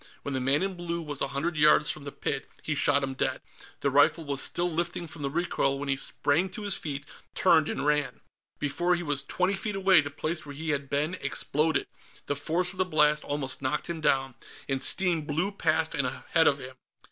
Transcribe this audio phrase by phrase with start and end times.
[0.23, 3.13] When the man in blue was a hundred yards from the pit, he shot him
[3.13, 3.39] dead.
[3.81, 7.69] The rifle was still lifting from the recoil when he sprang to his feet, turned,
[7.69, 8.19] and ran.
[8.57, 11.85] Before he was twenty feet away, the place where he had been exploded;
[12.25, 14.33] the force of the blast almost knocked him down,
[14.67, 16.77] and steam blew past and ahead of him.